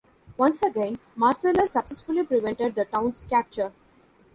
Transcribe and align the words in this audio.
Once 0.35 0.63
again, 0.63 0.97
Marcellus 1.15 1.73
successfully 1.73 2.25
prevented 2.25 2.73
the 2.73 2.85
town's 2.85 3.23
capture. 3.29 3.71